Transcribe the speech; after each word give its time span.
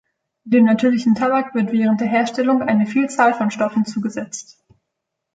Dem 0.45 0.65
natürlichen 0.65 1.13
Tabak 1.13 1.53
wird 1.53 1.71
während 1.71 2.01
der 2.01 2.07
Herstellung 2.07 2.63
eine 2.63 2.87
Vielzahl 2.87 3.35
von 3.35 3.51
Stoffen 3.51 3.85
zugesetzt. 3.85 4.57